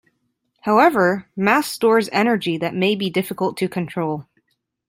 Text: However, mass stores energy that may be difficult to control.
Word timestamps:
However, 0.61 1.27
mass 1.35 1.69
stores 1.69 2.09
energy 2.11 2.57
that 2.57 2.73
may 2.73 2.95
be 2.95 3.11
difficult 3.11 3.55
to 3.57 3.69
control. 3.69 4.25